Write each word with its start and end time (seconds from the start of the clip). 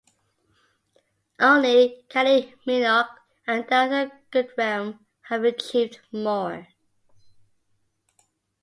Only 1.39 2.03
Kylie 2.09 2.55
Minogue 2.65 3.11
and 3.45 3.67
Delta 3.67 4.11
Goodrem 4.31 4.97
have 5.29 5.43
achieved 5.43 5.99
more. 6.11 6.67